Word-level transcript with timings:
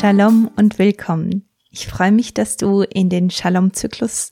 Shalom 0.00 0.48
und 0.54 0.78
willkommen. 0.78 1.48
Ich 1.72 1.88
freue 1.88 2.12
mich, 2.12 2.32
dass 2.32 2.56
du 2.56 2.82
in 2.82 3.08
den 3.08 3.30
Shalom-Zyklus 3.30 4.30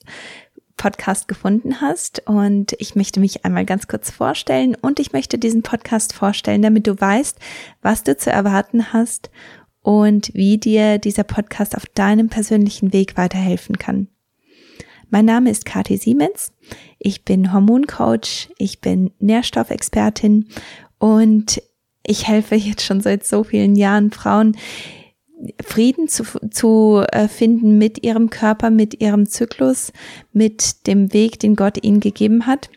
Podcast 0.76 1.26
gefunden 1.26 1.80
hast 1.80 2.22
und 2.26 2.76
ich 2.78 2.94
möchte 2.94 3.18
mich 3.18 3.44
einmal 3.44 3.64
ganz 3.64 3.88
kurz 3.88 4.12
vorstellen 4.12 4.76
und 4.80 5.00
ich 5.00 5.12
möchte 5.12 5.38
diesen 5.38 5.62
Podcast 5.62 6.12
vorstellen, 6.12 6.62
damit 6.62 6.86
du 6.86 7.00
weißt, 7.00 7.40
was 7.82 8.04
du 8.04 8.16
zu 8.16 8.30
erwarten 8.30 8.92
hast 8.92 9.30
und 9.82 10.32
wie 10.34 10.58
dir 10.58 10.98
dieser 10.98 11.24
Podcast 11.24 11.76
auf 11.76 11.86
deinem 11.86 12.28
persönlichen 12.28 12.92
Weg 12.92 13.16
weiterhelfen 13.16 13.76
kann. 13.76 14.06
Mein 15.10 15.24
Name 15.24 15.50
ist 15.50 15.64
Kathi 15.64 15.96
Siemens. 15.96 16.52
Ich 17.00 17.24
bin 17.24 17.52
Hormoncoach, 17.52 18.50
ich 18.56 18.80
bin 18.80 19.10
Nährstoffexpertin 19.18 20.46
und 21.00 21.60
ich 22.04 22.28
helfe 22.28 22.54
jetzt 22.54 22.84
schon 22.84 23.00
seit 23.00 23.26
so 23.26 23.42
vielen 23.42 23.74
Jahren 23.74 24.12
Frauen, 24.12 24.56
Frieden 25.62 26.08
zu, 26.08 26.24
zu 26.50 27.04
äh, 27.12 27.28
finden 27.28 27.78
mit 27.78 28.04
ihrem 28.04 28.30
Körper, 28.30 28.70
mit 28.70 29.00
ihrem 29.00 29.26
Zyklus, 29.26 29.92
mit 30.32 30.86
dem 30.86 31.12
Weg, 31.12 31.38
den 31.40 31.56
Gott 31.56 31.82
ihnen 31.82 32.00
gegeben 32.00 32.46
hat. 32.46 32.70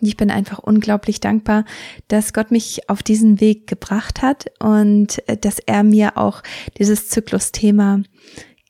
Ich 0.00 0.16
bin 0.16 0.30
einfach 0.30 0.58
unglaublich 0.58 1.20
dankbar, 1.20 1.64
dass 2.08 2.32
Gott 2.32 2.50
mich 2.50 2.88
auf 2.88 3.02
diesen 3.02 3.40
Weg 3.40 3.66
gebracht 3.66 4.22
hat 4.22 4.46
und 4.58 5.26
äh, 5.28 5.36
dass 5.36 5.58
er 5.58 5.82
mir 5.82 6.16
auch 6.16 6.42
dieses 6.78 7.08
Zyklusthema 7.08 8.02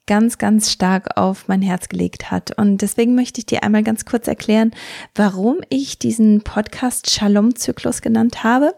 ganz, 0.07 0.39
ganz 0.39 0.73
stark 0.73 1.17
auf 1.17 1.47
mein 1.47 1.63
Herz 1.63 1.89
gelegt 1.89 2.33
hat. 2.33 2.59
Und 2.59 2.83
deswegen 2.83 3.15
möchte 3.15 3.39
ich 3.39 3.47
dir 3.47 3.63
einmal 3.63 3.85
ganz 3.85 4.05
kurz 4.05 4.27
erklären, 4.27 4.73
warum 5.15 5.59
ich 5.69 6.01
diesen 6.01 6.43
Podcast 6.43 7.11
Shalom-Zyklus 7.11 8.03
genannt 8.03 8.43
habe. 8.43 8.75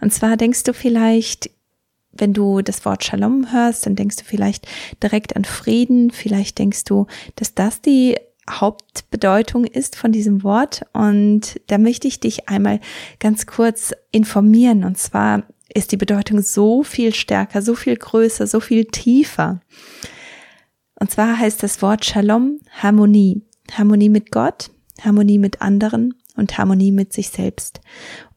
Und 0.00 0.12
zwar 0.12 0.36
denkst 0.36 0.64
du 0.64 0.74
vielleicht, 0.74 1.50
wenn 2.12 2.32
du 2.32 2.62
das 2.62 2.84
Wort 2.84 3.04
Shalom 3.04 3.52
hörst, 3.52 3.86
dann 3.86 3.96
denkst 3.96 4.16
du 4.16 4.24
vielleicht 4.24 4.66
direkt 5.02 5.36
an 5.36 5.44
Frieden, 5.44 6.10
vielleicht 6.10 6.58
denkst 6.58 6.84
du, 6.84 7.06
dass 7.36 7.54
das 7.54 7.80
die 7.80 8.16
Hauptbedeutung 8.50 9.64
ist 9.64 9.96
von 9.96 10.12
diesem 10.12 10.42
Wort. 10.42 10.84
Und 10.92 11.60
da 11.68 11.78
möchte 11.78 12.08
ich 12.08 12.20
dich 12.20 12.48
einmal 12.48 12.80
ganz 13.18 13.46
kurz 13.46 13.92
informieren. 14.10 14.84
Und 14.84 14.98
zwar 14.98 15.44
ist 15.72 15.92
die 15.92 15.96
Bedeutung 15.96 16.42
so 16.42 16.82
viel 16.82 17.14
stärker, 17.14 17.62
so 17.62 17.74
viel 17.74 17.96
größer, 17.96 18.46
so 18.46 18.60
viel 18.60 18.84
tiefer. 18.84 19.60
Und 20.98 21.10
zwar 21.10 21.38
heißt 21.38 21.62
das 21.62 21.82
Wort 21.82 22.04
Shalom 22.04 22.60
Harmonie. 22.70 23.42
Harmonie 23.72 24.08
mit 24.08 24.30
Gott, 24.30 24.70
Harmonie 25.00 25.38
mit 25.38 25.62
anderen 25.62 26.14
und 26.36 26.58
Harmonie 26.58 26.92
mit 26.92 27.12
sich 27.12 27.28
selbst. 27.30 27.80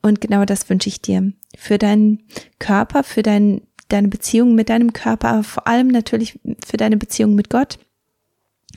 Und 0.02 0.22
genau 0.22 0.46
das 0.46 0.70
wünsche 0.70 0.90
ich 0.90 1.02
dir. 1.02 1.32
Für 1.58 1.78
deinen 1.78 2.24
Körper, 2.60 3.04
für 3.04 3.24
dein, 3.24 3.62
deine 3.88 4.08
Beziehung 4.08 4.56
mit 4.56 4.70
deinem 4.70 4.94
Körper, 4.94 5.30
aber 5.30 5.44
vor 5.44 5.68
allem 5.68 5.88
natürlich 5.88 6.40
für 6.66 6.78
deine 6.78 6.98
Beziehung 6.98 7.36
mit 7.36 7.50
Gott 7.50 7.80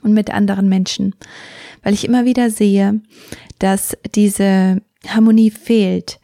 und 0.02 0.12
mit 0.14 0.30
anderen 0.30 0.69
Menschen. 0.69 1.14
Weil 1.83 1.94
ich 1.94 2.05
immer 2.05 2.24
wieder 2.24 2.50
sehe, 2.50 3.00
dass 3.58 3.96
diese 4.14 4.83
Harmonie 5.06 5.50
fehlt, 5.50 6.20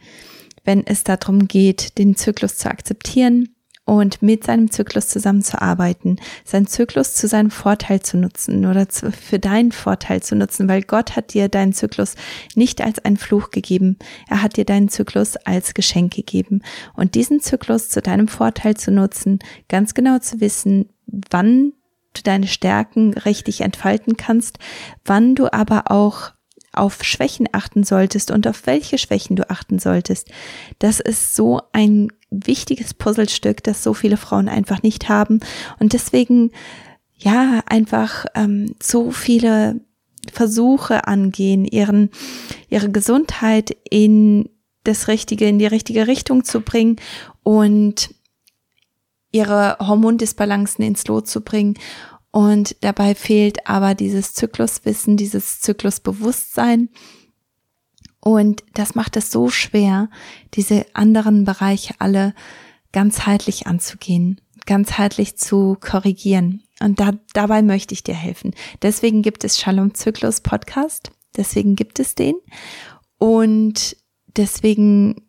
wenn 0.64 0.86
es 0.86 1.04
darum 1.04 1.46
geht, 1.48 1.98
den 1.98 2.16
Zyklus 2.16 2.56
zu 2.56 2.70
akzeptieren, 2.70 3.53
und 3.84 4.22
mit 4.22 4.44
seinem 4.44 4.70
Zyklus 4.70 5.08
zusammenzuarbeiten, 5.08 6.18
seinen 6.44 6.66
Zyklus 6.66 7.14
zu 7.14 7.28
seinem 7.28 7.50
Vorteil 7.50 8.00
zu 8.00 8.16
nutzen 8.16 8.64
oder 8.64 8.88
zu, 8.88 9.12
für 9.12 9.38
deinen 9.38 9.72
Vorteil 9.72 10.22
zu 10.22 10.36
nutzen, 10.36 10.68
weil 10.68 10.82
Gott 10.82 11.16
hat 11.16 11.34
dir 11.34 11.48
deinen 11.48 11.72
Zyklus 11.72 12.14
nicht 12.55 12.80
als 12.80 12.98
einen 13.05 13.18
Fluch 13.18 13.50
gegeben, 13.50 13.98
er 14.28 14.42
hat 14.42 14.56
dir 14.56 14.64
deinen 14.64 14.88
Zyklus 14.88 15.36
als 15.36 15.74
Geschenk 15.74 16.14
gegeben. 16.14 16.62
Und 16.94 17.14
diesen 17.14 17.40
Zyklus 17.40 17.90
zu 17.90 18.00
deinem 18.00 18.28
Vorteil 18.28 18.77
zu 18.77 18.90
nutzen, 18.90 19.38
ganz 19.68 19.94
genau 19.94 20.18
zu 20.18 20.40
wissen, 20.40 20.89
wann 21.06 21.72
du 22.14 22.22
deine 22.22 22.46
Stärken 22.46 23.12
richtig 23.14 23.61
entfalten 23.61 24.16
kannst, 24.16 24.58
wann 25.05 25.34
du 25.34 25.52
aber 25.52 25.90
auch 25.90 26.33
auf 26.74 27.05
Schwächen 27.05 27.48
achten 27.52 27.85
solltest 27.85 28.30
und 28.30 28.46
auf 28.46 28.67
welche 28.67 28.98
Schwächen 28.98 29.36
du 29.36 29.48
achten 29.51 29.79
solltest. 29.79 30.30
Das 30.79 31.01
ist 31.01 31.35
so 31.35 31.61
ein 31.73 32.12
wichtiges 32.30 32.95
Puzzlestück, 32.95 33.62
das 33.62 33.83
so 33.83 33.95
viele 33.95 34.17
Frauen 34.17 34.48
einfach 34.48 34.83
nicht 34.83 35.08
haben 35.08 35.40
und 35.79 35.92
deswegen 35.92 36.51
ja 37.17 37.63
einfach 37.67 38.27
ähm, 38.34 38.74
so 38.83 39.11
viele 39.11 39.80
Versuche 40.33 41.07
angehen, 41.07 41.64
ihren 41.64 42.11
ihre 42.68 42.90
Gesundheit 42.90 43.77
in 43.89 44.48
das 44.84 45.08
richtige 45.08 45.46
in 45.46 45.58
die 45.58 45.67
richtige 45.67 46.07
Richtung 46.07 46.45
zu 46.45 46.61
bringen 46.61 46.96
und 47.42 48.14
ihre 49.33 49.77
Hormondisbalancen 49.80 50.84
ins 50.84 51.07
Lot 51.07 51.27
zu 51.29 51.40
bringen 51.40 51.74
und 52.34 52.74
dabei 52.80 53.14
fehlt 53.14 53.64
aber 53.68 53.95
dieses 53.95 54.34
Zykluswissen, 54.34 55.17
dieses 55.17 55.61
Zyklusbewusstsein. 55.61 56.89
Und 58.18 58.64
das 58.74 58.96
macht 58.96 59.17
es 59.17 59.30
so 59.30 59.50
schwer, 59.50 60.11
diese 60.55 60.84
anderen 60.95 61.45
Bereiche 61.45 61.95
alle 62.00 62.34
ganzheitlich 62.90 63.68
anzugehen, 63.68 64.40
ganzheitlich 64.67 65.36
zu 65.36 65.77
korrigieren. 65.80 66.64
Und 66.80 66.98
da, 66.98 67.12
dabei 67.34 67.62
möchte 67.62 67.95
ich 67.95 68.02
dir 68.02 68.17
helfen. 68.17 68.52
Deswegen 68.83 69.22
gibt 69.22 69.45
es 69.45 69.61
Shalom 69.61 69.95
Zyklus 69.95 70.40
Podcast. 70.40 71.12
Deswegen 71.36 71.77
gibt 71.77 72.01
es 72.01 72.16
den. 72.16 72.34
Und 73.16 73.96
deswegen 74.36 75.22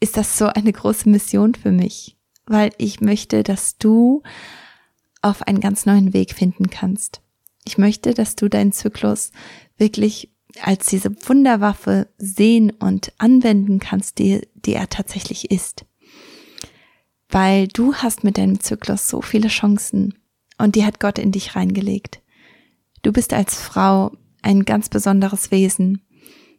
ist 0.00 0.16
das 0.16 0.36
so 0.36 0.46
eine 0.46 0.72
große 0.72 1.08
Mission 1.08 1.54
für 1.54 1.70
mich, 1.70 2.16
weil 2.44 2.72
ich 2.76 3.00
möchte, 3.00 3.44
dass 3.44 3.78
du 3.78 4.24
auf 5.22 5.42
einen 5.42 5.60
ganz 5.60 5.86
neuen 5.86 6.12
Weg 6.12 6.34
finden 6.34 6.70
kannst. 6.70 7.20
Ich 7.64 7.78
möchte, 7.78 8.14
dass 8.14 8.36
du 8.36 8.48
deinen 8.48 8.72
Zyklus 8.72 9.32
wirklich 9.76 10.30
als 10.62 10.86
diese 10.86 11.10
Wunderwaffe 11.28 12.08
sehen 12.18 12.70
und 12.70 13.12
anwenden 13.18 13.78
kannst, 13.78 14.18
die, 14.18 14.48
die 14.54 14.74
er 14.74 14.88
tatsächlich 14.88 15.50
ist. 15.50 15.84
Weil 17.28 17.68
du 17.68 17.94
hast 17.94 18.24
mit 18.24 18.38
deinem 18.38 18.60
Zyklus 18.60 19.08
so 19.08 19.20
viele 19.20 19.48
Chancen 19.48 20.14
und 20.56 20.74
die 20.74 20.84
hat 20.84 21.00
Gott 21.00 21.18
in 21.18 21.32
dich 21.32 21.54
reingelegt. 21.54 22.20
Du 23.02 23.12
bist 23.12 23.32
als 23.32 23.60
Frau 23.60 24.12
ein 24.42 24.64
ganz 24.64 24.88
besonderes 24.88 25.50
Wesen. 25.50 26.02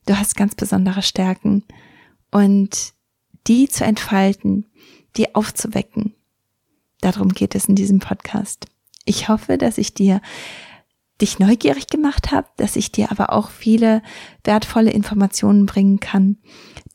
Du 0.06 0.18
hast 0.18 0.36
ganz 0.36 0.56
besondere 0.56 1.02
Stärken 1.02 1.64
und 2.32 2.94
die 3.48 3.68
zu 3.68 3.84
entfalten, 3.84 4.68
die 5.18 5.34
aufzuwecken, 5.34 6.14
Darum 7.02 7.30
geht 7.30 7.56
es 7.56 7.66
in 7.66 7.76
diesem 7.76 8.00
Podcast. 8.00 8.66
Ich 9.06 9.30
hoffe, 9.30 9.58
dass 9.58 9.78
ich 9.78 9.94
dir 9.94 10.22
dich 11.22 11.40
neugierig 11.40 11.88
gemacht 11.88 12.32
habe, 12.32 12.48
dass 12.58 12.76
ich 12.76 12.92
dir 12.92 13.12
aber 13.12 13.34
auch 13.34 13.50
viele 13.50 14.02
wertvolle 14.44 14.92
Informationen 14.92 15.66
bringen 15.66 16.00
kann, 16.00 16.38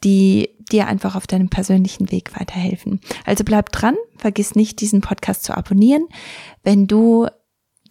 die 0.02 0.50
dir 0.70 0.86
einfach 0.86 1.14
auf 1.14 1.26
deinem 1.26 1.50
persönlichen 1.50 2.10
Weg 2.10 2.38
weiterhelfen. 2.38 3.00
Also 3.26 3.44
bleib 3.44 3.70
dran, 3.70 3.96
vergiss 4.16 4.54
nicht, 4.54 4.80
diesen 4.80 5.02
Podcast 5.02 5.44
zu 5.44 5.54
abonnieren. 5.56 6.06
Wenn 6.62 6.86
du 6.86 7.26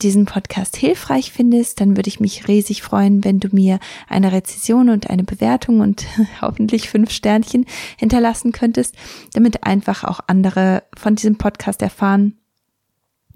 diesen 0.04 0.26
Podcast 0.26 0.76
hilfreich 0.76 1.32
findest, 1.32 1.80
dann 1.80 1.96
würde 1.96 2.10
ich 2.10 2.20
mich 2.20 2.48
riesig 2.48 2.84
freuen, 2.84 3.24
wenn 3.24 3.40
du 3.40 3.50
mir 3.52 3.80
eine 4.08 4.32
Rezession 4.32 4.90
und 4.90 5.10
eine 5.10 5.24
Bewertung 5.24 5.80
und 5.80 6.06
hoffentlich 6.42 6.90
fünf 6.90 7.12
Sternchen 7.12 7.66
hinterlassen 7.98 8.52
könntest, 8.52 8.96
damit 9.34 9.64
einfach 9.64 10.04
auch 10.04 10.20
andere 10.28 10.84
von 10.96 11.16
diesem 11.16 11.38
Podcast 11.38 11.82
erfahren, 11.82 12.38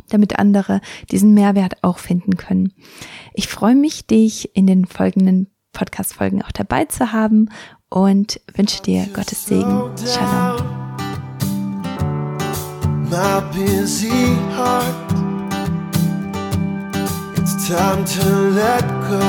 damit 0.09 0.37
andere 0.39 0.81
diesen 1.09 1.33
Mehrwert 1.33 1.83
auch 1.83 1.97
finden 1.97 2.37
können. 2.37 2.73
Ich 3.33 3.47
freue 3.47 3.75
mich, 3.75 4.05
dich 4.05 4.55
in 4.55 4.67
den 4.67 4.85
folgenden 4.85 5.47
Podcast-Folgen 5.73 6.41
auch 6.43 6.51
dabei 6.51 6.85
zu 6.85 7.11
haben 7.13 7.49
und 7.89 8.41
wünsche 8.55 8.81
dir 8.81 9.07
Gottes 9.13 9.45
Segen. 9.45 9.89
Shalom. 10.05 10.87
My 13.09 13.41
busy 13.53 14.09
heart 14.53 15.06
time 17.67 18.05
to 18.05 18.23
let 18.51 18.81
go 19.09 19.27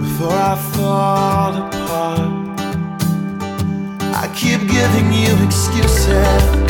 before 0.00 0.32
I 0.32 0.56
fall 0.72 1.56
apart. 1.56 2.58
I 4.14 4.32
keep 4.34 4.60
giving 4.60 5.12
you 5.12 5.34
excuses 5.44 6.67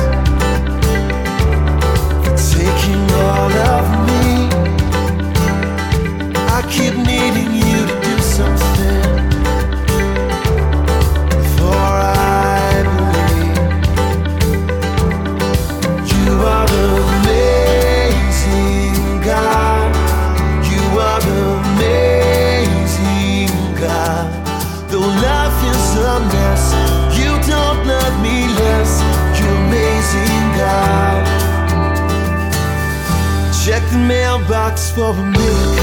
for 34.79 35.11
a 35.11 35.23
miracle. 35.23 35.78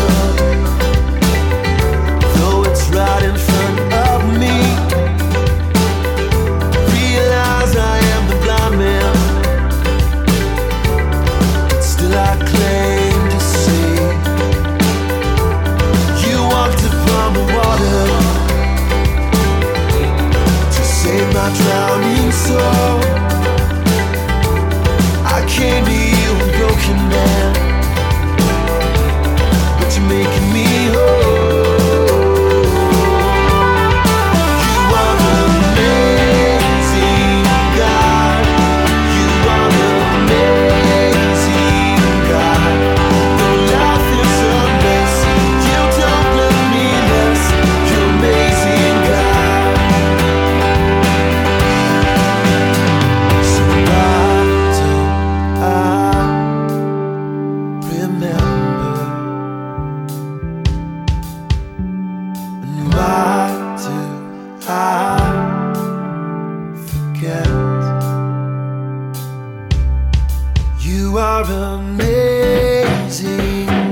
You 71.15 71.21
are 71.21 71.43
amazing, 71.79 72.89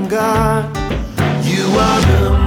God. 0.08 0.76
You 1.42 1.64
are 1.64 2.02
amazing. 2.26 2.43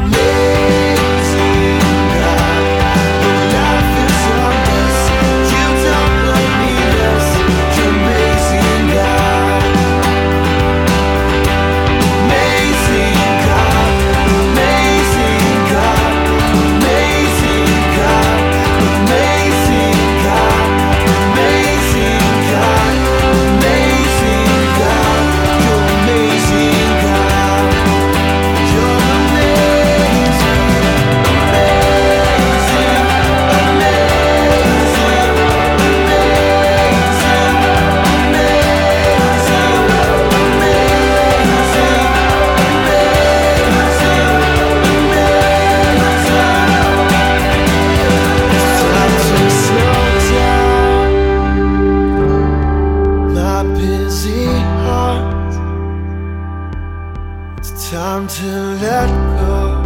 time 58.18 58.28
to 58.28 58.52
let 58.82 59.10
go 59.40 59.84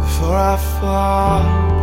before 0.00 0.36
I 0.36 0.56
fall. 0.80 1.81